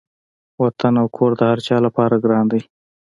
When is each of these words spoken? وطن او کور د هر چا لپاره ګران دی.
وطن 0.61 0.93
او 1.01 1.07
کور 1.15 1.31
د 1.39 1.41
هر 1.49 1.59
چا 1.67 1.77
لپاره 1.85 2.21
ګران 2.23 2.45
دی. 2.51 2.61